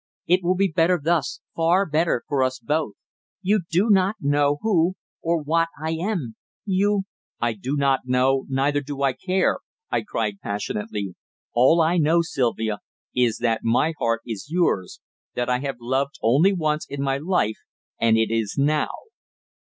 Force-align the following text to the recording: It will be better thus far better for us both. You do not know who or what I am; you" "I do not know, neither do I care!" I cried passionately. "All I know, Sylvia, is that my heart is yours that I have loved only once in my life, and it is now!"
It 0.25 0.41
will 0.41 0.55
be 0.55 0.67
better 0.67 0.99
thus 0.99 1.41
far 1.55 1.85
better 1.85 2.23
for 2.27 2.41
us 2.41 2.57
both. 2.57 2.95
You 3.43 3.59
do 3.69 3.91
not 3.91 4.15
know 4.19 4.57
who 4.63 4.95
or 5.21 5.39
what 5.43 5.67
I 5.79 5.91
am; 5.91 6.37
you" 6.65 7.03
"I 7.39 7.53
do 7.53 7.75
not 7.77 7.99
know, 8.05 8.47
neither 8.49 8.81
do 8.81 9.03
I 9.03 9.13
care!" 9.13 9.59
I 9.91 10.01
cried 10.01 10.39
passionately. 10.41 11.13
"All 11.53 11.81
I 11.81 11.97
know, 11.99 12.23
Sylvia, 12.23 12.79
is 13.15 13.37
that 13.43 13.61
my 13.63 13.93
heart 13.99 14.21
is 14.25 14.49
yours 14.49 15.01
that 15.35 15.49
I 15.49 15.59
have 15.59 15.77
loved 15.79 16.15
only 16.23 16.51
once 16.51 16.87
in 16.89 17.03
my 17.03 17.19
life, 17.19 17.59
and 17.99 18.17
it 18.17 18.31
is 18.31 18.55
now!" 18.57 18.89